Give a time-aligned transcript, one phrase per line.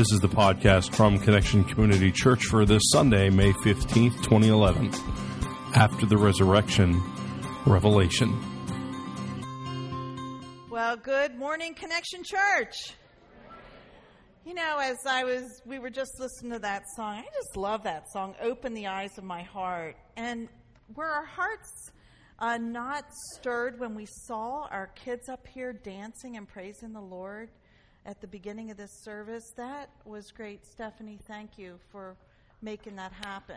[0.00, 4.90] This is the podcast from Connection Community Church for this Sunday, May 15th, 2011.
[5.74, 6.98] After the resurrection,
[7.66, 8.34] Revelation.
[10.70, 12.94] Well, good morning, Connection Church.
[14.46, 17.16] You know, as I was, we were just listening to that song.
[17.18, 19.96] I just love that song, Open the Eyes of My Heart.
[20.16, 20.48] And
[20.94, 21.90] were our hearts
[22.38, 23.04] uh, not
[23.34, 27.50] stirred when we saw our kids up here dancing and praising the Lord
[28.06, 29.52] at the beginning of this service?
[29.56, 31.18] That was great, Stephanie.
[31.26, 32.16] Thank you for
[32.62, 33.56] making that happen.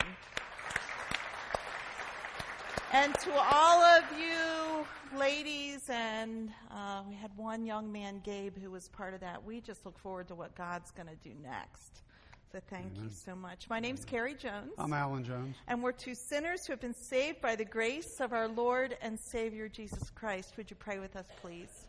[2.91, 4.85] And to all of you
[5.17, 9.43] ladies, and uh, we had one young man, Gabe, who was part of that.
[9.43, 12.03] We just look forward to what God's going to do next.
[12.51, 13.05] So thank Amen.
[13.05, 13.67] you so much.
[13.67, 14.73] My name's Carrie Jones.
[14.77, 15.55] I'm Alan Jones.
[15.67, 19.19] And we're two sinners who have been saved by the grace of our Lord and
[19.19, 20.53] Savior Jesus Christ.
[20.57, 21.87] Would you pray with us, please?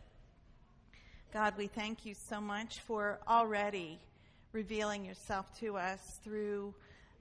[1.33, 3.99] God, we thank you so much for already
[4.53, 6.73] revealing yourself to us through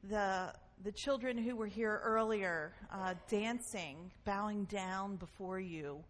[0.08, 0.52] the
[0.84, 6.02] the children who were here earlier uh, dancing, bowing down before you,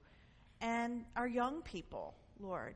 [0.61, 2.75] and our young people, Lord.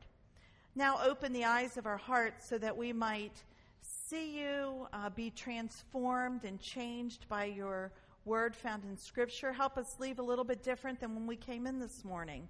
[0.75, 3.43] Now open the eyes of our hearts so that we might
[3.81, 7.91] see you, uh, be transformed and changed by your
[8.25, 9.51] word found in Scripture.
[9.51, 12.47] Help us leave a little bit different than when we came in this morning.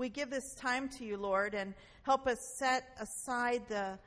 [0.00, 3.98] We give this time to you, Lord, and help us set aside the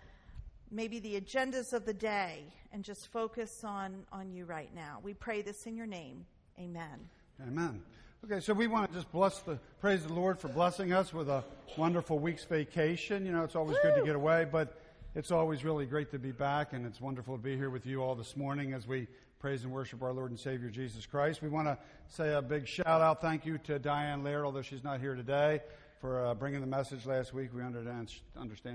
[0.72, 4.98] maybe the agendas of the day and just focus on, on you right now.
[5.04, 6.26] We pray this in your name.
[6.60, 7.00] Amen.
[7.48, 7.84] Amen.
[8.26, 11.30] Okay, so we want to just bless the praise the Lord for blessing us with
[11.30, 11.44] a
[11.78, 13.24] wonderful week's vacation.
[13.24, 13.92] You know, it's always Woo!
[13.92, 14.82] good to get away, but
[15.14, 18.02] it's always really great to be back, and it's wonderful to be here with you
[18.02, 19.08] all this morning as we
[19.40, 21.44] praise and worship our Lord and Savior Jesus Christ.
[21.44, 24.84] We want to say a big shout out, thank you to Diane Laird, although she's
[24.84, 25.60] not here today,
[26.04, 27.52] for uh, bringing the message last week.
[27.54, 28.10] We understand,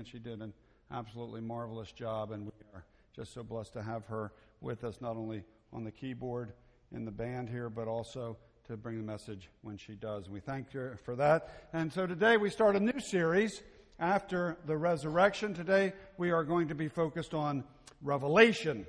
[0.07, 0.51] she did an
[0.91, 2.83] absolutely marvelous job, and we are
[3.15, 4.31] just so blessed to have her
[4.61, 6.53] with us, not only on the keyboard
[6.91, 10.27] in the band here, but also to bring the message when she does.
[10.27, 11.67] We thank her for that.
[11.71, 13.61] And so today we start a new series
[13.99, 15.53] after the resurrection.
[15.53, 17.63] Today we are going to be focused on
[18.01, 18.87] Revelation.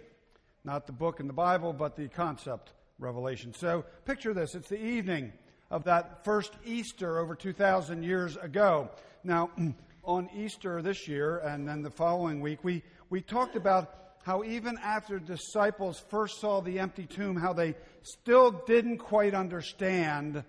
[0.64, 3.52] Not the book in the Bible, but the concept Revelation.
[3.52, 4.54] So picture this.
[4.54, 5.34] It's the evening
[5.70, 8.90] of that first Easter over 2,000 years ago.
[9.22, 9.50] Now,
[10.04, 14.76] on Easter this year and then the following week, we, we talked about how even
[14.82, 20.44] after disciples first saw the empty tomb, how they still didn't quite understand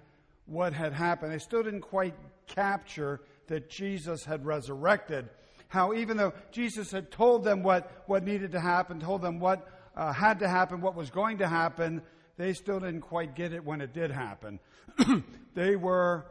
[0.45, 1.31] what had happened.
[1.31, 2.15] They still didn't quite
[2.47, 5.29] capture that Jesus had resurrected.
[5.67, 9.67] How even though Jesus had told them what, what needed to happen, told them what
[9.95, 12.01] uh, had to happen, what was going to happen,
[12.41, 14.59] they still didn't quite get it when it did happen.
[15.53, 16.25] they were,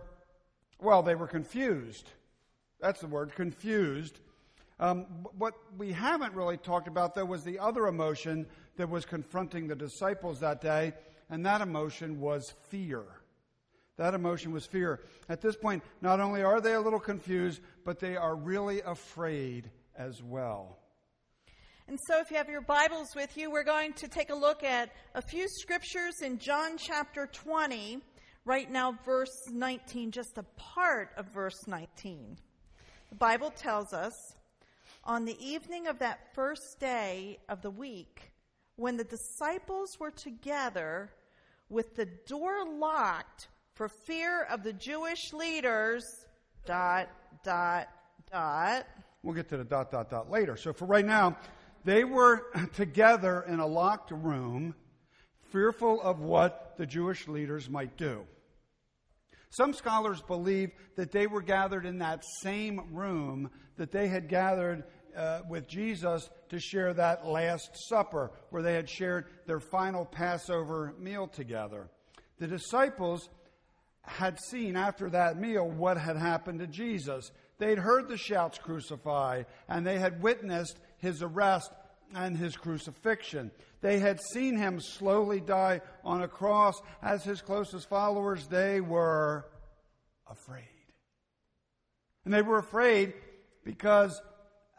[0.81, 2.11] well, they were confused.
[2.81, 4.19] That's the word, confused.
[4.81, 5.05] Um,
[5.37, 9.77] what we haven't really talked about, though, was the other emotion that was confronting the
[9.77, 10.95] disciples that day,
[11.29, 13.05] and that emotion was fear.
[13.99, 15.01] That emotion was fear.
[15.29, 19.71] At this point, not only are they a little confused, but they are really afraid
[19.95, 20.80] as well.
[21.91, 24.63] And so, if you have your Bibles with you, we're going to take a look
[24.63, 27.99] at a few scriptures in John chapter 20.
[28.45, 32.39] Right now, verse 19, just a part of verse 19.
[33.09, 34.15] The Bible tells us
[35.03, 38.31] on the evening of that first day of the week,
[38.77, 41.11] when the disciples were together
[41.71, 46.05] with the door locked for fear of the Jewish leaders,
[46.65, 47.09] dot,
[47.43, 47.89] dot,
[48.31, 48.87] dot.
[49.25, 50.57] We'll get to the dot, dot, dot later.
[50.57, 51.37] So for right now,
[51.85, 54.75] they were together in a locked room,
[55.51, 58.27] fearful of what the Jewish leaders might do.
[59.51, 64.85] Some scholars believe that they were gathered in that same room that they had gathered
[65.17, 70.95] uh, with Jesus to share that Last Supper, where they had shared their final Passover
[70.99, 71.89] meal together.
[72.39, 73.29] The disciples
[74.03, 77.33] had seen after that meal what had happened to Jesus.
[77.59, 81.71] They'd heard the shouts, crucify, and they had witnessed his arrest
[82.15, 83.51] and his crucifixion.
[83.81, 86.81] They had seen him slowly die on a cross.
[87.03, 89.47] As his closest followers, they were
[90.29, 90.65] afraid.
[92.25, 93.15] And they were afraid
[93.65, 94.21] because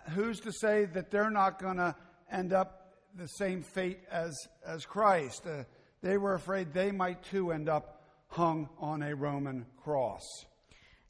[0.10, 1.96] who's to say that they're not going to
[2.32, 5.46] end up the same fate as, as Christ?
[5.48, 5.64] Uh,
[6.02, 10.24] they were afraid they might too end up hung on a Roman cross.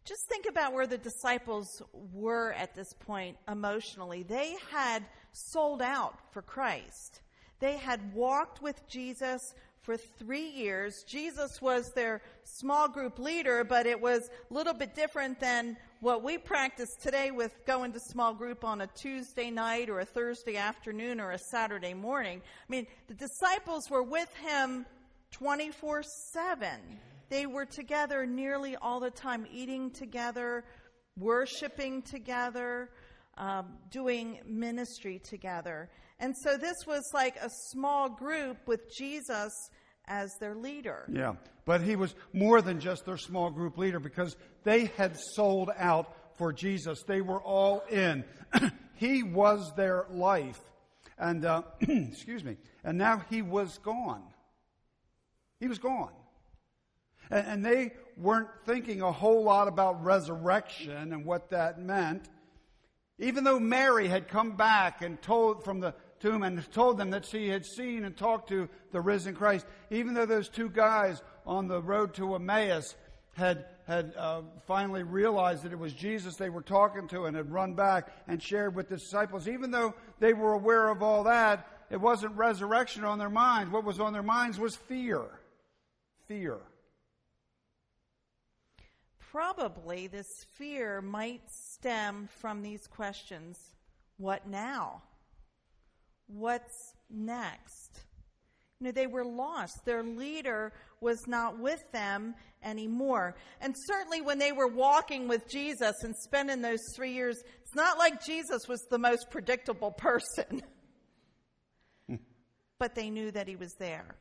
[0.04, 1.82] Just think about where the disciples
[2.12, 4.24] were at this point emotionally.
[4.24, 7.22] They had sold out for Christ.
[7.60, 9.54] They had walked with Jesus
[9.84, 11.04] for three years.
[11.08, 16.24] Jesus was their small group leader, but it was a little bit different than what
[16.24, 20.58] we practice today with going to small group on a Tuesday night or a Thursday
[20.58, 22.42] afternoon or a Saturday morning.
[22.44, 24.86] I mean, the disciples were with him
[25.32, 26.70] 24 7.
[27.32, 30.66] They were together nearly all the time, eating together,
[31.18, 32.90] worshiping together,
[33.38, 35.90] um, doing ministry together.
[36.20, 39.54] And so this was like a small group with Jesus
[40.10, 41.06] as their leader.
[41.10, 44.36] Yeah, but he was more than just their small group leader because
[44.66, 47.02] they had sold out for Jesus.
[47.08, 48.26] They were all in.
[48.96, 50.60] he was their life.
[51.18, 54.24] And, uh, excuse me, and now he was gone.
[55.62, 56.12] He was gone.
[57.32, 62.30] And, and they weren't thinking a whole lot about resurrection and what that meant.
[63.18, 67.26] Even though Mary had come back and told from the tomb and told them that
[67.26, 71.68] she had seen and talked to the risen Christ, even though those two guys on
[71.68, 72.96] the road to Emmaus
[73.34, 77.52] had had uh, finally realized that it was Jesus they were talking to and had
[77.52, 81.68] run back and shared with the disciples, even though they were aware of all that,
[81.90, 83.72] it wasn't resurrection on their minds.
[83.72, 85.24] What was on their minds was fear.
[86.28, 86.60] Fear.
[89.32, 93.58] Probably this fear might stem from these questions
[94.18, 95.04] What now?
[96.28, 98.02] What's next?
[98.80, 99.86] You know, they were lost.
[99.86, 103.36] Their leader was not with them anymore.
[103.62, 107.98] And certainly when they were walking with Jesus and spending those three years, it's not
[107.98, 110.62] like Jesus was the most predictable person.
[112.08, 112.16] Hmm.
[112.80, 114.16] but they knew that he was there.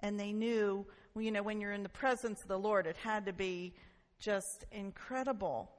[0.00, 0.84] And they knew,
[1.18, 3.74] you know, when you're in the presence of the Lord, it had to be
[4.18, 5.70] just incredible.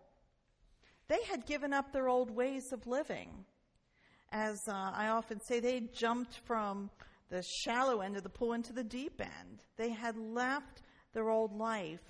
[1.08, 3.46] They had given up their old ways of living.
[4.32, 6.90] As uh, I often say, they jumped from
[7.30, 9.64] the shallow end of the pool into the deep end.
[9.78, 10.82] They had left
[11.14, 12.02] their old life.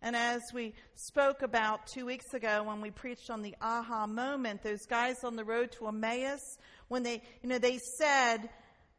[0.00, 4.62] And as we spoke about two weeks ago when we preached on the aha moment,
[4.62, 6.40] those guys on the road to Emmaus,
[6.88, 8.48] when they, you know, they said,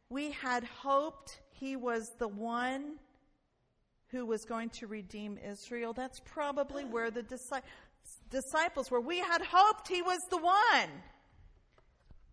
[0.08, 2.98] we had hoped he was the one
[4.14, 5.92] who was going to redeem Israel.
[5.92, 7.24] That's probably where the
[8.30, 9.00] disciples were.
[9.00, 10.90] We had hoped he was the one.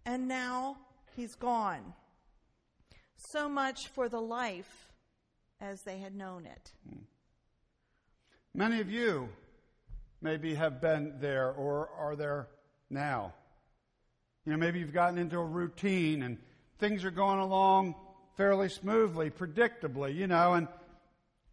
[0.05, 0.77] And now
[1.15, 1.93] he's gone.
[3.17, 4.89] So much for the life
[5.59, 6.71] as they had known it.
[6.87, 6.99] Hmm.
[8.53, 9.29] Many of you
[10.21, 12.47] maybe have been there or are there
[12.89, 13.33] now.
[14.45, 16.37] You know, maybe you've gotten into a routine and
[16.79, 17.95] things are going along
[18.37, 20.67] fairly smoothly, predictably, you know, and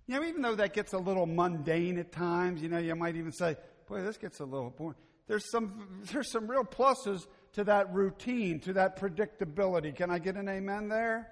[0.08, 3.14] you know, even though that gets a little mundane at times, you know, you might
[3.14, 3.56] even say,
[3.86, 4.96] boy, this gets a little boring.
[5.26, 9.94] There's some, there's some real pluses to that routine, to that predictability.
[9.94, 11.30] Can I get an amen there?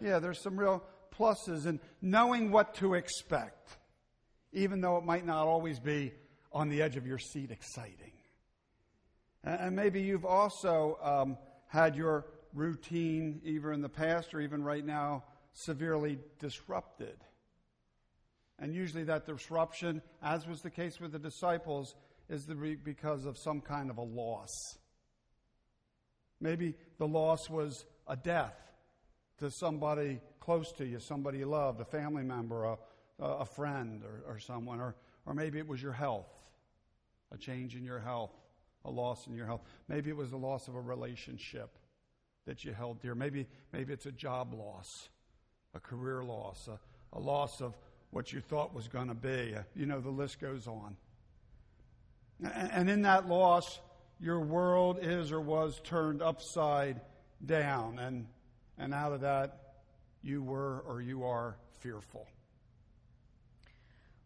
[0.00, 0.82] Yeah, there's some real
[1.16, 3.76] pluses in knowing what to expect,
[4.52, 6.12] even though it might not always be
[6.52, 8.12] on the edge of your seat exciting.
[9.44, 14.84] And maybe you've also um, had your routine, either in the past or even right
[14.84, 17.16] now, severely disrupted.
[18.60, 21.94] And usually that disruption, as was the case with the disciples,
[22.28, 22.54] is the
[22.84, 24.50] because of some kind of a loss.
[26.40, 28.56] Maybe the loss was a death
[29.38, 32.76] to somebody close to you, somebody you loved, a family member, a,
[33.18, 34.80] a friend, or, or someone.
[34.80, 36.28] Or, or maybe it was your health,
[37.32, 38.32] a change in your health,
[38.84, 39.62] a loss in your health.
[39.88, 41.70] Maybe it was the loss of a relationship
[42.46, 43.14] that you held dear.
[43.14, 45.08] Maybe, maybe it's a job loss,
[45.74, 46.78] a career loss, a,
[47.12, 47.76] a loss of
[48.10, 49.54] what you thought was going to be.
[49.54, 50.96] Uh, you know, the list goes on.
[52.42, 53.80] And in that loss,
[54.18, 57.00] your world is or was turned upside
[57.44, 57.98] down.
[57.98, 58.26] And,
[58.78, 59.74] and out of that,
[60.22, 62.26] you were or you are fearful.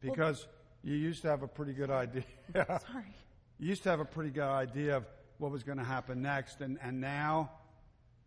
[0.00, 0.47] Because
[0.85, 2.25] well, you used to have a pretty good idea.
[2.55, 3.14] sorry.
[3.59, 5.07] You used to have a pretty good idea of
[5.38, 6.61] what was going to happen next.
[6.61, 7.50] And, and now,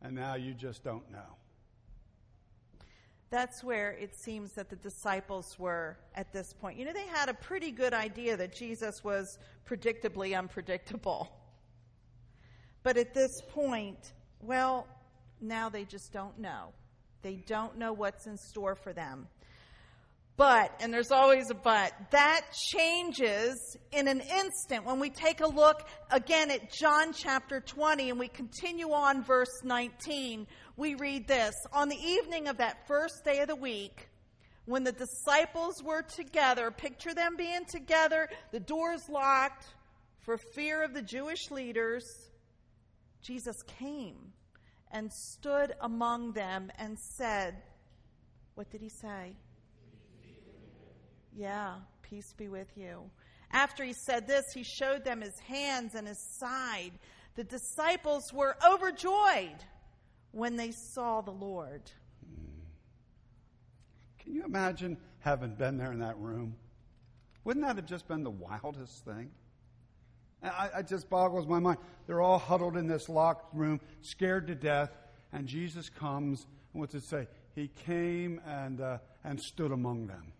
[0.01, 1.37] and now you just don't know
[3.29, 6.77] that's where it seems that the disciples were at this point.
[6.79, 11.29] You know, they had a pretty good idea that Jesus was predictably unpredictable.
[12.83, 14.87] But at this point, well,
[15.41, 16.71] now they just don't know.
[17.21, 19.27] They don't know what's in store for them.
[20.37, 25.47] But, and there's always a but, that changes in an instant when we take a
[25.47, 30.45] look again at John chapter 20 and we continue on verse 19.
[30.75, 34.09] We read this On the evening of that first day of the week,
[34.65, 39.65] when the disciples were together, picture them being together, the doors locked
[40.19, 42.03] for fear of the Jewish leaders,
[43.23, 44.33] Jesus came
[44.91, 47.55] and stood among them and said,
[48.53, 49.35] What did he say?
[51.37, 53.11] Yeah, peace be with you.
[53.51, 56.91] After he said this, he showed them his hands and his side.
[57.35, 59.63] The disciples were overjoyed
[60.31, 61.83] when they saw the Lord.
[64.19, 66.55] Can you imagine having been there in that room?
[67.43, 69.29] Wouldn't that have just been the wildest thing?
[70.43, 71.77] I, it just boggles my mind.
[72.07, 74.91] They're all huddled in this locked room, scared to death,
[75.31, 76.47] and Jesus comes.
[76.73, 77.27] And what's it say?
[77.53, 80.33] He came and, uh, and stood among them.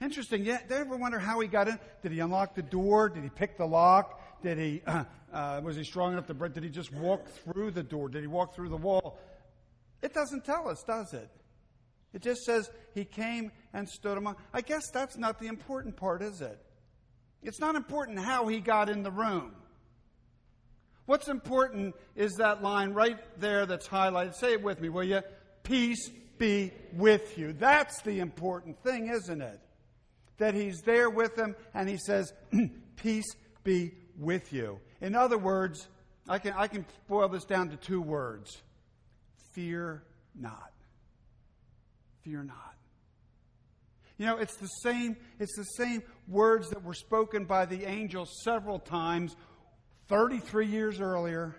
[0.00, 0.44] Interesting.
[0.44, 1.78] Yeah, did ever wonder how he got in?
[2.02, 3.08] Did he unlock the door?
[3.08, 4.20] Did he pick the lock?
[4.42, 6.54] Did he uh, uh, was he strong enough to break?
[6.54, 8.08] Did he just walk through the door?
[8.08, 9.18] Did he walk through the wall?
[10.02, 11.30] It doesn't tell us, does it?
[12.12, 14.36] It just says he came and stood among.
[14.52, 16.58] I guess that's not the important part, is it?
[17.42, 19.52] It's not important how he got in the room.
[21.06, 24.34] What's important is that line right there that's highlighted.
[24.34, 25.20] Say it with me, will you?
[25.62, 27.52] Peace be with you.
[27.52, 29.60] That's the important thing, isn't it?
[30.38, 32.32] That he's there with them and he says,
[32.96, 33.26] Peace
[33.62, 34.80] be with you.
[35.00, 35.88] In other words,
[36.28, 38.62] I can, I can boil this down to two words
[39.52, 40.02] fear
[40.34, 40.72] not.
[42.22, 42.74] Fear not.
[44.16, 48.26] You know, it's the same, it's the same words that were spoken by the angel
[48.44, 49.36] several times
[50.08, 51.56] 33 years earlier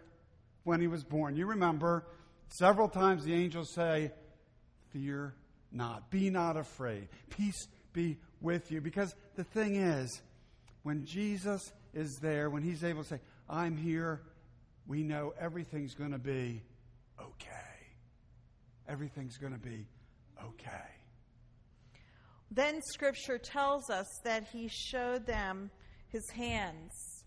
[0.63, 1.35] when he was born.
[1.35, 2.05] You remember,
[2.47, 4.11] several times the angels say,
[4.91, 5.35] Fear
[5.71, 6.09] not.
[6.09, 7.09] Be not afraid.
[7.29, 8.81] Peace be with you.
[8.81, 10.21] Because the thing is,
[10.83, 14.21] when Jesus is there, when he's able to say, I'm here,
[14.87, 16.61] we know everything's going to be
[17.19, 17.49] okay.
[18.87, 19.87] Everything's going to be
[20.43, 20.69] okay.
[22.51, 25.71] Then scripture tells us that he showed them
[26.07, 27.23] his hands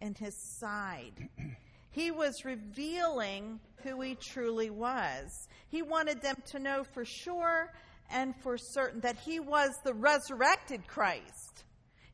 [0.00, 1.28] and his side.
[1.90, 5.30] he was revealing who he truly was.
[5.68, 7.72] He wanted them to know for sure
[8.10, 11.64] and for certain that he was the resurrected Christ.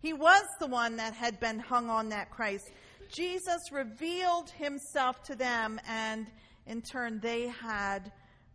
[0.00, 2.70] He was the one that had been hung on that Christ.
[3.10, 6.26] Jesus revealed himself to them, and
[6.66, 8.12] in turn, they had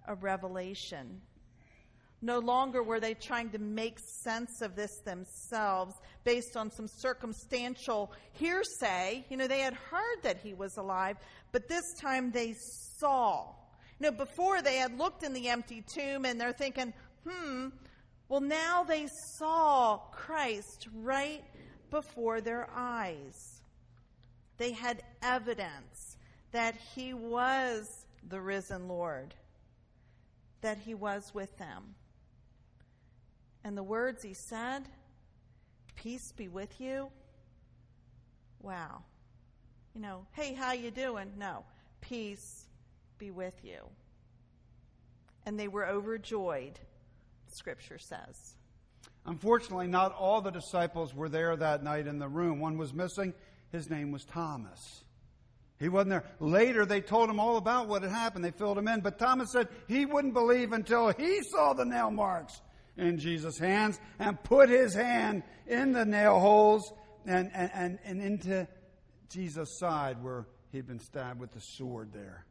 [0.07, 1.21] a revelation.
[2.21, 8.11] No longer were they trying to make sense of this themselves based on some circumstantial
[8.33, 9.25] hearsay.
[9.29, 11.15] You know, they had heard that he was alive,
[11.53, 12.55] but this time they
[12.97, 13.53] saw.
[13.99, 16.93] You know, before they had looked in the empty tomb and they're thinking,
[17.27, 17.69] hmm,
[18.27, 19.07] well, now they
[19.37, 21.43] saw Christ right
[21.89, 23.61] before their eyes.
[24.57, 26.17] They had evidence
[26.51, 27.87] that he was
[28.27, 29.33] the risen Lord,
[30.61, 31.95] that he was with them.
[33.63, 34.83] And the words he said,
[35.95, 37.09] peace be with you.
[38.61, 39.03] Wow.
[39.95, 41.31] You know, hey, how you doing?
[41.37, 41.65] No,
[42.01, 42.65] peace
[43.17, 43.79] be with you.
[45.45, 46.79] And they were overjoyed
[47.51, 48.55] Scripture says.
[49.25, 52.59] Unfortunately, not all the disciples were there that night in the room.
[52.59, 53.33] One was missing.
[53.71, 55.03] His name was Thomas.
[55.79, 56.25] He wasn't there.
[56.39, 58.43] Later, they told him all about what had happened.
[58.43, 58.99] They filled him in.
[59.01, 62.61] But Thomas said he wouldn't believe until he saw the nail marks
[62.97, 66.91] in Jesus' hands and put his hand in the nail holes
[67.25, 68.67] and, and, and, and into
[69.29, 72.45] Jesus' side where he'd been stabbed with the sword there.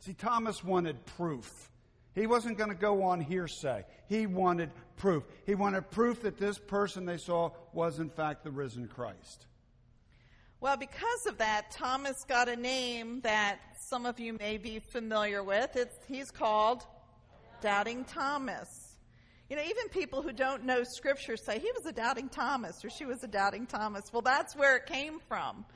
[0.00, 1.70] See, Thomas wanted proof.
[2.14, 3.84] He wasn't going to go on hearsay.
[4.08, 5.24] He wanted proof.
[5.46, 9.46] He wanted proof that this person they saw was, in fact, the risen Christ.
[10.60, 15.42] Well, because of that, Thomas got a name that some of you may be familiar
[15.42, 15.76] with.
[15.76, 16.86] It's, he's called
[17.60, 18.96] Doubting Thomas.
[19.50, 22.88] You know, even people who don't know Scripture say he was a doubting Thomas or
[22.88, 24.04] she was a doubting Thomas.
[24.12, 25.66] Well, that's where it came from,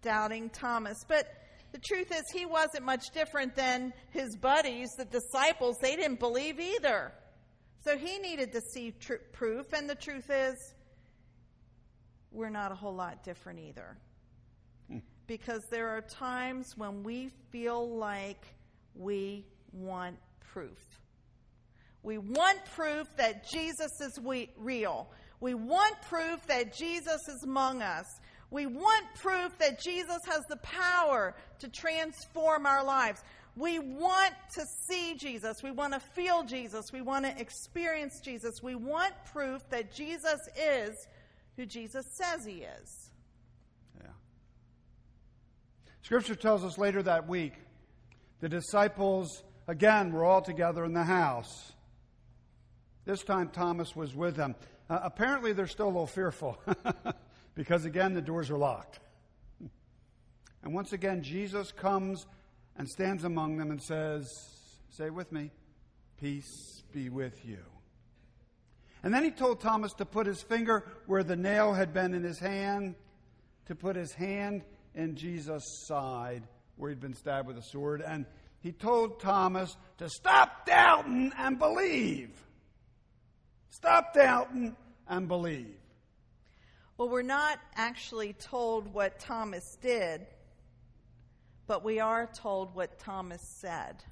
[0.00, 1.04] doubting Thomas.
[1.06, 1.26] But
[1.72, 5.76] the truth is, he wasn't much different than his buddies, the disciples.
[5.80, 7.12] They didn't believe either.
[7.84, 9.72] So he needed to see tr- proof.
[9.72, 10.54] And the truth is,
[12.30, 13.96] we're not a whole lot different either.
[14.88, 14.98] Hmm.
[15.26, 18.44] Because there are times when we feel like
[18.94, 20.18] we want
[20.52, 20.78] proof.
[22.02, 25.10] We want proof that Jesus is we- real.
[25.40, 28.06] We want proof that Jesus is among us.
[28.52, 33.22] We want proof that Jesus has the power to transform our lives.
[33.56, 35.62] We want to see Jesus.
[35.62, 36.84] We want to feel Jesus.
[36.92, 38.62] We want to experience Jesus.
[38.62, 40.94] We want proof that Jesus is
[41.56, 43.10] who Jesus says he is.
[44.02, 44.10] Yeah.
[46.02, 47.54] Scripture tells us later that week
[48.40, 51.72] the disciples, again, were all together in the house.
[53.06, 54.56] This time Thomas was with them.
[54.90, 56.58] Uh, apparently, they're still a little fearful.
[57.54, 59.00] because again, the doors are locked.
[60.62, 62.26] And once again, Jesus comes
[62.76, 64.28] and stands among them and says,
[64.90, 65.50] Say with me,
[66.20, 67.58] Peace be with you.
[69.02, 72.22] And then he told Thomas to put his finger where the nail had been in
[72.22, 72.94] his hand,
[73.66, 74.62] to put his hand
[74.94, 76.44] in Jesus' side
[76.76, 78.02] where he'd been stabbed with a sword.
[78.06, 78.26] And
[78.60, 82.30] he told Thomas to stop doubting and believe.
[83.70, 84.76] Stop doubting
[85.08, 85.74] and believe.
[86.98, 90.26] Well, we're not actually told what Thomas did,
[91.66, 94.04] but we are told what Thomas said.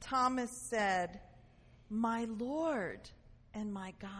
[0.00, 1.20] Thomas said,
[1.90, 3.10] My Lord
[3.52, 4.10] and my God.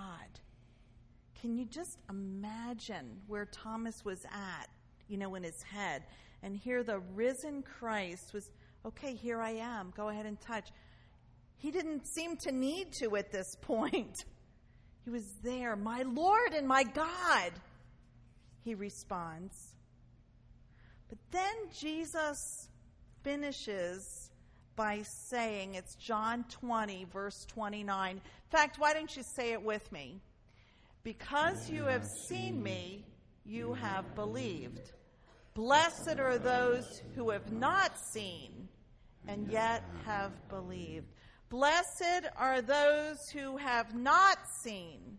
[1.41, 4.69] Can you just imagine where Thomas was at,
[5.09, 6.05] you know, in his head?
[6.43, 8.51] And here the risen Christ was,
[8.87, 9.93] okay, here I am.
[9.97, 10.71] Go ahead and touch.
[11.57, 14.25] He didn't seem to need to at this point.
[15.05, 17.53] He was there, my Lord and my God.
[18.65, 19.75] He responds.
[21.09, 22.69] But then Jesus
[23.23, 24.31] finishes
[24.77, 28.17] by saying, it's John 20, verse 29.
[28.17, 28.21] In
[28.51, 30.21] fact, why don't you say it with me?
[31.03, 33.05] Because you have seen me,
[33.45, 34.93] you have believed.
[35.53, 38.69] Blessed are those who have not seen
[39.29, 41.14] and yet have believed.
[41.55, 45.19] Blessed are those who have not seen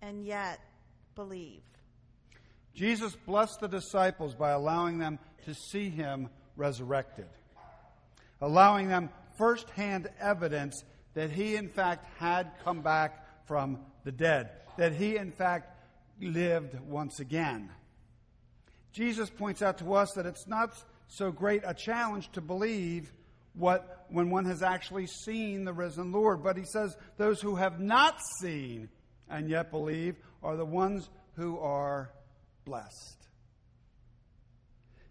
[0.00, 0.60] and yet
[1.14, 1.60] believe.
[2.72, 7.26] Jesus blessed the disciples by allowing them to see him resurrected
[8.40, 14.48] allowing them firsthand evidence that he, in fact, had come back from the dead,
[14.78, 15.76] that he, in fact,
[16.18, 17.68] lived once again.
[18.90, 20.74] Jesus points out to us that it's not
[21.08, 23.12] so great a challenge to believe
[23.54, 27.80] what when one has actually seen the risen Lord, but he says those who have
[27.80, 28.88] not seen
[29.28, 32.10] and yet believe are the ones who are
[32.64, 33.20] blessed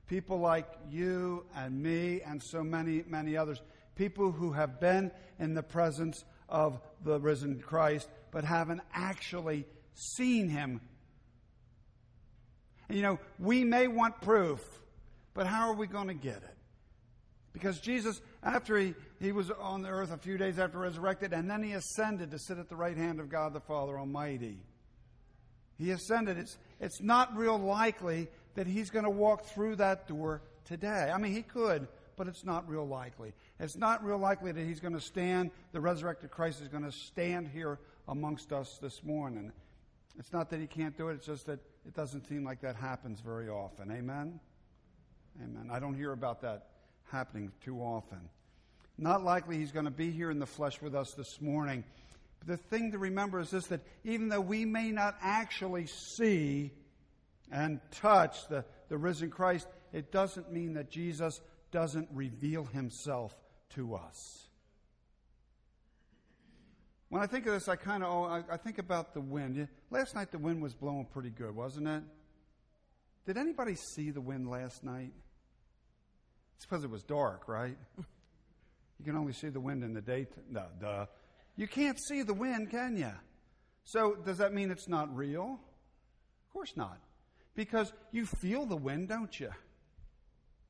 [0.10, 3.62] people like you and me and so many, many others,
[3.96, 10.50] people who have been in the presence of the risen Christ but haven't actually seen
[10.50, 10.82] him.
[12.90, 14.62] And you know, we may want proof,
[15.36, 16.56] but how are we going to get it?
[17.60, 21.50] Because Jesus, after he, he was on the earth a few days after resurrected, and
[21.50, 24.60] then he ascended to sit at the right hand of God the Father Almighty.
[25.78, 26.38] He ascended.
[26.38, 31.12] It's, it's not real likely that he's going to walk through that door today.
[31.14, 33.34] I mean, he could, but it's not real likely.
[33.60, 36.92] It's not real likely that he's going to stand, the resurrected Christ is going to
[36.92, 39.52] stand here amongst us this morning.
[40.18, 42.78] It's not that he can't do it, it's just that it doesn't seem like that
[42.78, 43.92] happens very often.
[43.92, 44.40] Amen?
[45.44, 45.70] Amen.
[45.72, 46.69] I don't hear about that
[47.12, 48.30] happening too often.
[48.98, 51.84] Not likely he's going to be here in the flesh with us this morning.
[52.40, 56.72] But the thing to remember is this that even though we may not actually see
[57.52, 61.42] and touch the, the risen Christ, it doesn't mean that Jesus
[61.72, 63.36] doesn't reveal himself
[63.76, 64.48] to us.
[67.10, 69.68] When I think of this, I kind of oh, I, I think about the wind.
[69.90, 72.04] Last night the wind was blowing pretty good, wasn't it?
[73.26, 75.12] Did anybody see the wind last night?
[76.60, 77.78] It's because it was dark, right?
[77.98, 80.44] You can only see the wind in the daytime.
[80.52, 81.06] No, duh.
[81.56, 83.14] You can't see the wind, can you?
[83.86, 85.58] So does that mean it's not real?
[86.48, 87.00] Of course not
[87.56, 89.50] because you feel the wind, don't you?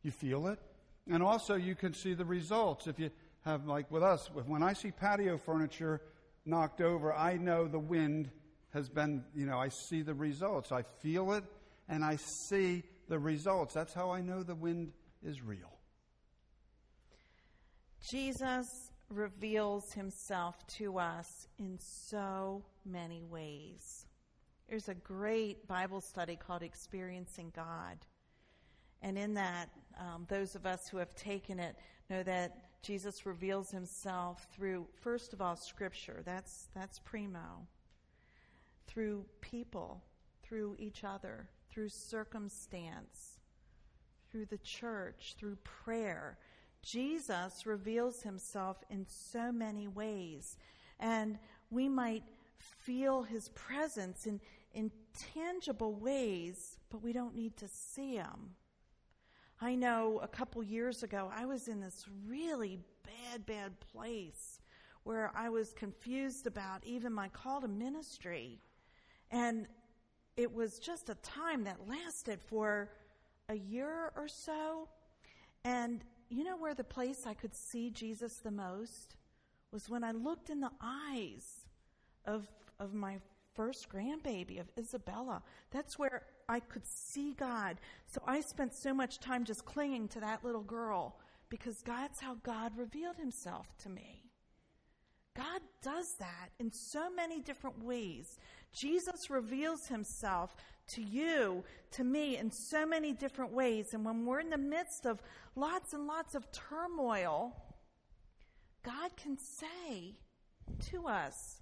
[0.04, 0.60] You feel it.
[1.08, 2.88] And also, you can see the results.
[2.88, 3.10] If you
[3.46, 6.02] have, like with us, when I see patio furniture
[6.46, 8.30] knocked over, I know the wind
[8.74, 10.72] has been, you know, I see the results.
[10.72, 11.44] I feel it
[11.88, 13.74] and I see the results.
[13.74, 14.92] That's how I know the wind
[15.24, 15.79] is real.
[18.08, 24.06] Jesus reveals himself to us in so many ways.
[24.70, 27.98] There's a great Bible study called Experiencing God.
[29.02, 31.76] And in that, um, those of us who have taken it
[32.10, 36.22] know that Jesus reveals himself through, first of all, Scripture.
[36.24, 37.68] That's, that's primo.
[38.88, 40.04] Through people,
[40.44, 43.40] through each other, through circumstance,
[44.32, 46.38] through the church, through prayer.
[46.82, 50.58] Jesus reveals himself in so many ways.
[51.00, 51.38] And
[51.70, 52.24] we might
[52.58, 54.40] feel his presence in,
[54.74, 54.92] in
[55.34, 58.56] tangible ways, but we don't need to see him.
[59.62, 64.60] I know a couple years ago, I was in this really bad, bad place
[65.04, 68.60] where I was confused about even my call to ministry.
[69.32, 69.68] And
[70.38, 72.90] it was just a time that lasted for
[73.50, 74.88] a year or so.
[75.66, 79.16] And you know where the place I could see Jesus the most
[79.72, 81.66] was when I looked in the eyes
[82.26, 82.48] of,
[82.80, 83.18] of my
[83.56, 85.42] first grandbaby of Isabella.
[85.72, 87.78] That's where I could see God.
[88.08, 92.36] So I spent so much time just clinging to that little girl because that's how
[92.44, 94.24] God revealed himself to me.
[95.36, 98.38] God does that in so many different ways.
[98.74, 100.56] Jesus reveals himself
[100.90, 103.94] to you, to me, in so many different ways.
[103.94, 105.22] And when we're in the midst of
[105.56, 107.56] lots and lots of turmoil,
[108.84, 110.16] God can say
[110.92, 111.62] to us,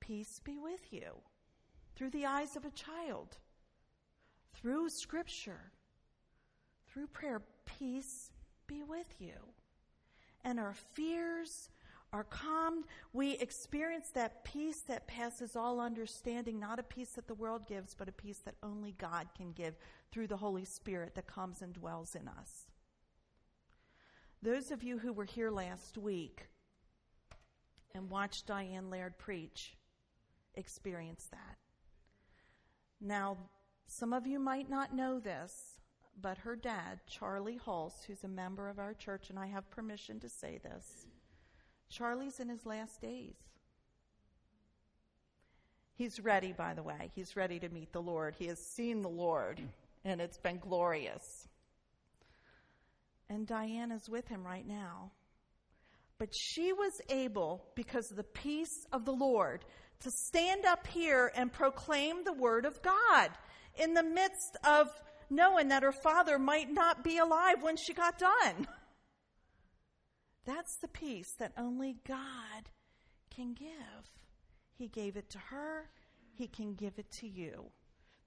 [0.00, 1.12] Peace be with you,
[1.96, 3.38] through the eyes of a child,
[4.52, 5.72] through scripture,
[6.86, 7.40] through prayer.
[7.64, 8.30] Peace
[8.66, 9.54] be with you.
[10.44, 11.70] And our fears
[12.14, 12.84] are calmed.
[13.12, 17.94] We experience that peace that passes all understanding, not a peace that the world gives,
[17.94, 19.74] but a peace that only God can give
[20.12, 22.68] through the Holy Spirit that comes and dwells in us.
[24.40, 26.46] Those of you who were here last week
[27.96, 29.76] and watched Diane Laird preach
[30.54, 31.56] experienced that.
[33.00, 33.36] Now,
[33.88, 35.80] some of you might not know this,
[36.20, 40.20] but her dad, Charlie Hulse, who's a member of our church, and I have permission
[40.20, 41.06] to say this,
[41.90, 43.34] Charlie's in his last days.
[45.96, 47.10] He's ready, by the way.
[47.14, 48.34] He's ready to meet the Lord.
[48.36, 49.60] He has seen the Lord,
[50.04, 51.48] and it's been glorious.
[53.28, 55.12] And Diana's with him right now.
[56.18, 59.64] But she was able, because of the peace of the Lord,
[60.00, 63.30] to stand up here and proclaim the word of God
[63.76, 64.88] in the midst of
[65.30, 68.66] knowing that her father might not be alive when she got done.
[70.46, 72.68] That's the peace that only God
[73.34, 74.10] can give.
[74.76, 75.88] He gave it to her,
[76.34, 77.64] He can give it to you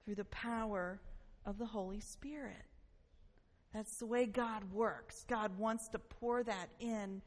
[0.03, 0.99] through the power
[1.45, 2.65] of the Holy Spirit.
[3.73, 5.23] That's the way God works.
[5.27, 7.21] God wants to pour that in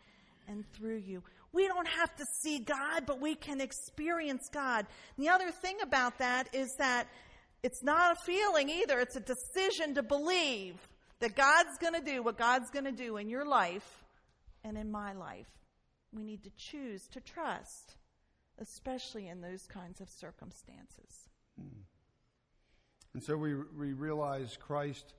[0.49, 1.23] and through you.
[1.53, 4.87] We don't have to see God, but we can experience God.
[5.17, 7.09] And the other thing about that is that
[7.63, 10.77] it's not a feeling either, it's a decision to believe
[11.21, 14.00] that God's going to do what God's going to do in your life
[14.65, 15.49] and in my life.
[16.13, 17.97] We need to choose to trust,
[18.59, 21.29] especially in those kinds of circumstances.
[23.15, 25.15] And so we, we realize Christ,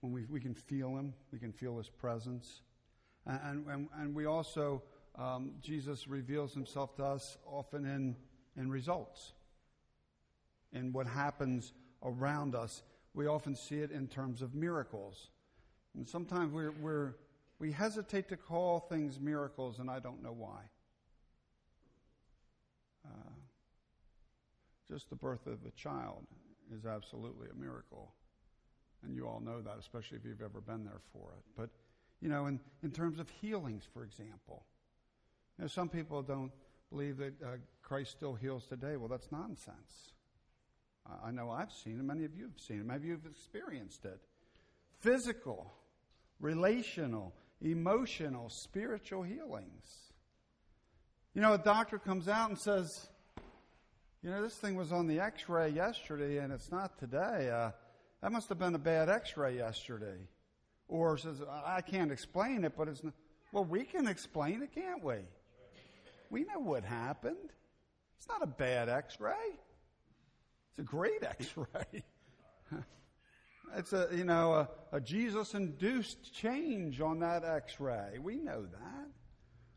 [0.00, 2.62] when we, we can feel Him, we can feel His presence.
[3.26, 4.82] And, and, and we also,
[5.16, 8.16] um, Jesus reveals Himself to us often in,
[8.56, 9.32] in results,
[10.72, 12.82] in what happens around us.
[13.14, 15.30] We often see it in terms of miracles.
[15.96, 17.14] And sometimes we're, we're
[17.64, 20.60] we hesitate to call things miracles, and I don't know why.
[23.06, 23.32] Uh,
[24.86, 26.26] just the birth of a child
[26.76, 28.12] is absolutely a miracle.
[29.02, 31.42] And you all know that, especially if you've ever been there for it.
[31.56, 31.70] But,
[32.20, 34.66] you know, in, in terms of healings, for example,
[35.56, 36.52] you know, some people don't
[36.90, 37.46] believe that uh,
[37.80, 38.98] Christ still heals today.
[38.98, 40.12] Well, that's nonsense.
[41.24, 42.04] I know I've seen it.
[42.04, 42.84] Many of you have seen it.
[42.84, 44.20] Many of you have experienced it.
[45.00, 45.72] Physical,
[46.40, 47.32] relational,
[47.64, 50.12] emotional, spiritual healings.
[51.34, 53.08] You know, a doctor comes out and says,
[54.22, 57.50] you know, this thing was on the x ray yesterday and it's not today.
[57.50, 57.70] Uh,
[58.22, 60.28] that must have been a bad x ray yesterday.
[60.88, 63.14] Or says, I can't explain it, but it's not.
[63.52, 65.16] Well, we can explain it, can't we?
[66.30, 67.52] We know what happened.
[68.18, 69.32] It's not a bad x ray,
[70.70, 72.02] it's a great x ray.
[73.76, 78.18] It's a, you know, a, a Jesus induced change on that x ray.
[78.20, 79.08] We know that.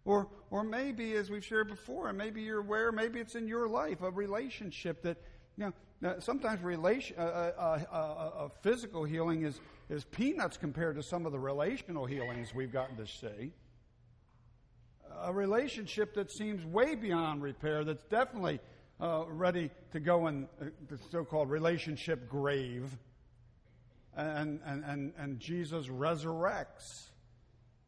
[0.06, 3.68] Or, or maybe, as we've shared before, and maybe you're aware, maybe it's in your
[3.68, 5.18] life, a relationship that,
[5.58, 5.66] you
[6.02, 11.26] know, sometimes relation, uh, uh, uh, uh, physical healing is, is peanuts compared to some
[11.26, 13.52] of the relational healings we've gotten to see.
[15.24, 18.60] A relationship that seems way beyond repair, that's definitely
[19.02, 22.98] uh, ready to go in uh, the so called relationship grave
[24.18, 27.04] and, and, and, and Jesus resurrects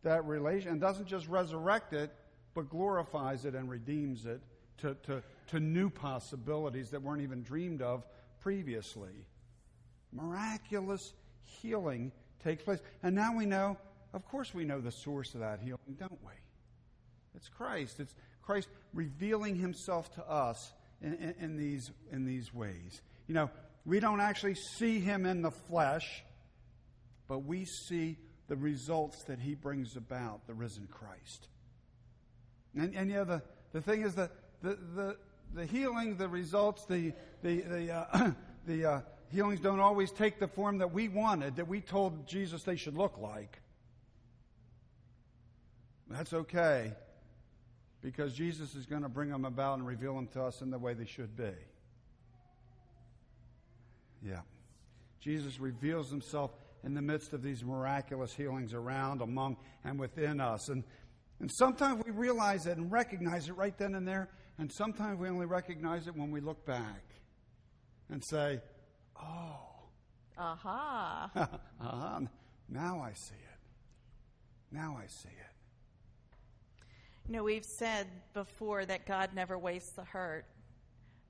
[0.03, 2.11] that relation and doesn't just resurrect it,
[2.53, 4.41] but glorifies it and redeems it
[4.77, 8.05] to, to, to new possibilities that weren't even dreamed of
[8.41, 9.25] previously.
[10.13, 12.11] Miraculous healing
[12.43, 12.79] takes place.
[13.03, 13.77] And now we know,
[14.13, 16.33] of course, we know the source of that healing, don't we?
[17.35, 17.99] It's Christ.
[17.99, 23.01] It's Christ revealing himself to us in, in, in, these, in these ways.
[23.27, 23.49] You know,
[23.85, 26.23] we don't actually see him in the flesh,
[27.27, 31.47] but we see the results that he brings about, the risen Christ.
[32.75, 35.17] And, and yeah, the, the thing is that the, the,
[35.53, 38.31] the healing, the results, the, the, the, uh,
[38.67, 42.63] the uh, healings don't always take the form that we wanted, that we told Jesus
[42.63, 43.59] they should look like.
[46.09, 46.93] That's okay
[48.01, 50.79] because Jesus is going to bring them about and reveal them to us in the
[50.79, 51.51] way they should be.
[54.21, 54.41] Yeah.
[55.19, 56.51] Jesus reveals himself
[56.83, 60.69] in the midst of these miraculous healings around, among, and within us.
[60.69, 60.83] And
[61.41, 65.29] And sometimes we realize it and recognize it right then and there, and sometimes we
[65.29, 67.03] only recognize it when we look back
[68.09, 68.61] and say,
[69.21, 69.55] oh,
[70.37, 71.31] Aha.
[71.35, 72.19] uh-huh,
[72.69, 73.59] now I see it.
[74.71, 76.85] Now I see it.
[77.27, 80.45] You know, we've said before that God never wastes the hurt.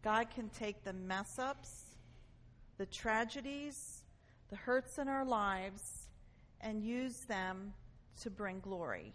[0.03, 1.88] God can take the mess ups,
[2.79, 4.03] the tragedies,
[4.49, 6.07] the hurts in our lives,
[6.61, 7.73] and use them
[8.21, 9.13] to bring glory.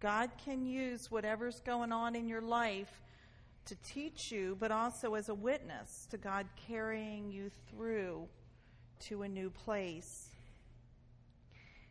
[0.00, 3.02] God can use whatever's going on in your life
[3.66, 8.26] to teach you, but also as a witness to God carrying you through
[9.00, 10.30] to a new place.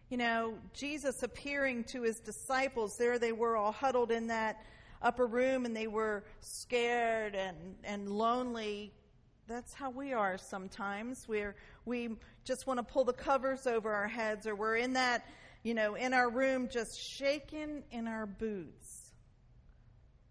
[0.10, 4.66] You know, Jesus appearing to his disciples, there they were all huddled in that
[5.02, 8.94] upper room and they were scared and, and lonely.
[9.48, 11.28] That's how we are sometimes.
[11.28, 11.56] We're,
[11.86, 12.10] we
[12.46, 15.28] just want to pull the covers over our heads or we're in that,
[15.62, 19.12] you know, in our room just shaking in our boots.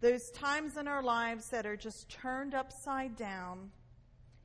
[0.00, 3.70] Those times in our lives that are just turned upside down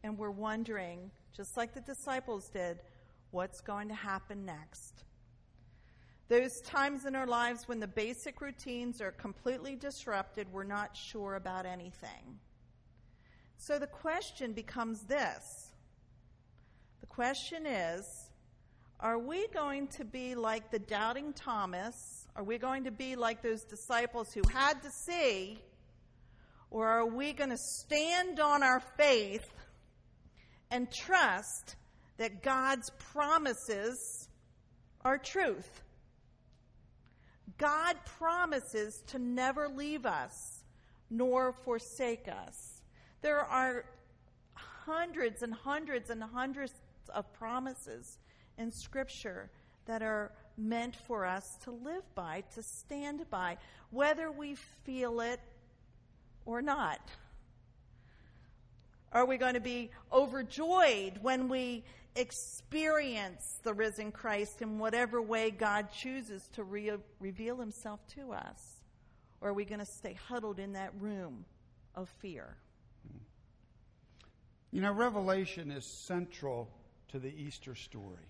[0.03, 2.79] and we're wondering, just like the disciples did,
[3.31, 5.03] what's going to happen next.
[6.27, 11.35] Those times in our lives when the basic routines are completely disrupted, we're not sure
[11.35, 12.39] about anything.
[13.61, 15.73] So the question becomes this
[17.01, 18.29] the question is
[19.01, 22.25] are we going to be like the doubting Thomas?
[22.35, 25.61] Are we going to be like those disciples who had to see?
[26.71, 29.45] Or are we going to stand on our faith
[30.71, 31.75] and trust
[32.17, 34.29] that God's promises
[35.03, 35.81] are truth?
[37.57, 40.63] God promises to never leave us
[41.09, 42.68] nor forsake us.
[43.21, 43.85] There are
[44.53, 46.73] hundreds and hundreds and hundreds
[47.13, 48.17] of promises
[48.57, 49.49] in Scripture
[49.85, 53.57] that are meant for us to live by, to stand by,
[53.89, 55.39] whether we feel it
[56.45, 56.99] or not.
[59.11, 61.83] Are we going to be overjoyed when we
[62.15, 68.81] experience the risen Christ in whatever way God chooses to re- reveal himself to us?
[69.41, 71.45] Or are we going to stay huddled in that room
[71.95, 72.57] of fear?
[74.71, 76.69] You know, Revelation is central
[77.09, 78.29] to the Easter story.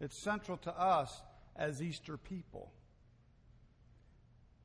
[0.00, 1.20] It's central to us
[1.56, 2.72] as Easter people.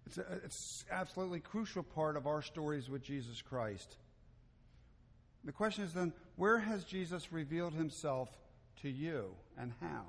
[0.06, 3.98] It's, it's absolutely crucial part of our stories with Jesus Christ.
[5.44, 8.30] The question is then, where has Jesus revealed himself
[8.82, 10.06] to you and how?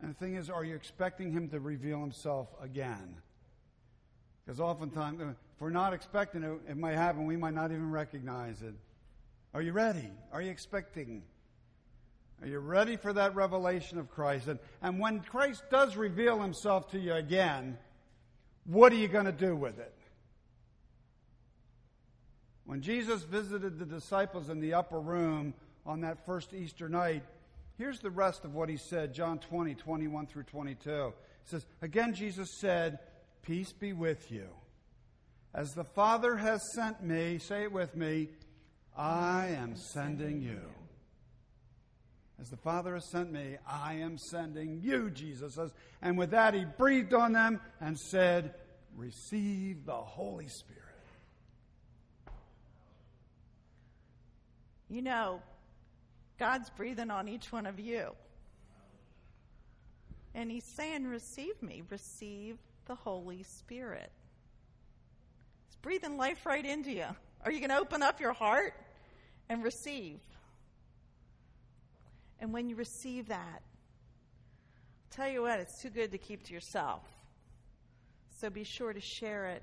[0.00, 3.16] And the thing is, are you expecting him to reveal himself again?
[4.44, 7.90] Because oftentimes, uh, if we're not expecting it, it might happen, we might not even
[7.90, 8.74] recognize it.
[9.54, 10.10] Are you ready?
[10.32, 11.22] Are you expecting?
[12.42, 14.48] Are you ready for that revelation of Christ?
[14.48, 17.78] And, and when Christ does reveal himself to you again,
[18.64, 19.94] what are you going to do with it?
[22.66, 25.54] When Jesus visited the disciples in the upper room
[25.86, 27.22] on that first Easter night,
[27.76, 30.90] here's the rest of what he said John 20, 21 through 22.
[30.90, 32.98] It says, Again, Jesus said,
[33.44, 34.48] Peace be with you.
[35.54, 38.28] As the Father has sent me, say it with me,
[38.96, 40.60] I am sending you.
[42.40, 45.72] As the Father has sent me, I am sending you, Jesus says.
[46.02, 48.54] And with that, he breathed on them and said,
[48.96, 50.82] Receive the Holy Spirit.
[54.88, 55.42] You know,
[56.38, 58.10] God's breathing on each one of you.
[60.34, 64.10] And He's saying, Receive me, receive the Holy Spirit.
[65.66, 67.06] He's breathing life right into you.
[67.44, 68.74] Are you going to open up your heart
[69.48, 70.20] and receive?
[72.40, 76.52] And when you receive that, I'll tell you what, it's too good to keep to
[76.52, 77.02] yourself.
[78.40, 79.62] So be sure to share it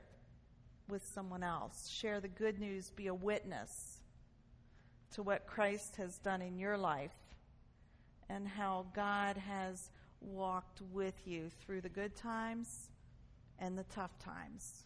[0.89, 1.89] with someone else.
[1.89, 3.99] Share the good news, be a witness
[5.13, 7.15] to what Christ has done in your life
[8.29, 9.89] and how God has
[10.21, 12.90] walked with you through the good times
[13.59, 14.85] and the tough times.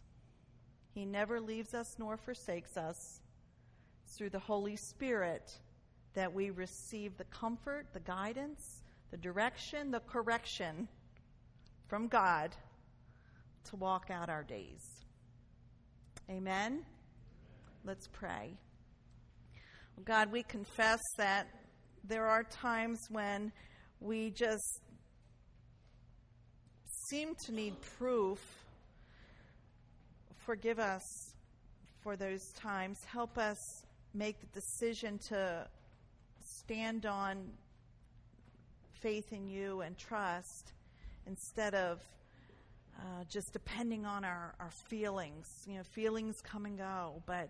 [0.94, 3.22] He never leaves us nor forsakes us.
[4.18, 5.60] Through the Holy Spirit
[6.14, 10.88] that we receive the comfort, the guidance, the direction, the correction
[11.88, 12.56] from God
[13.66, 14.82] to walk out our days.
[16.30, 16.84] Amen.
[17.84, 18.58] Let's pray.
[20.04, 21.48] God, we confess that
[22.04, 23.52] there are times when
[24.00, 24.82] we just
[27.10, 28.40] seem to need proof.
[30.38, 31.04] Forgive us
[32.02, 32.98] for those times.
[33.06, 33.58] Help us
[34.14, 35.68] make the decision to
[36.40, 37.52] stand on
[39.02, 40.74] faith in you and trust
[41.28, 42.00] instead of
[42.98, 45.46] uh, just depending on our, our feelings.
[45.68, 47.50] You know, feelings come and go, but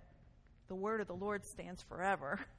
[0.68, 2.39] the word of the Lord stands forever.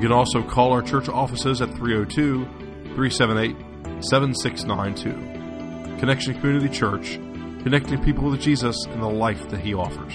[0.00, 2.46] You can also call our church offices at 302
[2.94, 3.54] 378
[4.02, 5.98] 7692.
[5.98, 7.16] Connection Community Church,
[7.62, 10.14] connecting people with Jesus and the life that He offers.